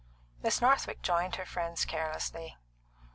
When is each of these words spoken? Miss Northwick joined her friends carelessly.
Miss 0.41 0.61
Northwick 0.63 1.03
joined 1.03 1.35
her 1.35 1.45
friends 1.45 1.85
carelessly. 1.85 2.57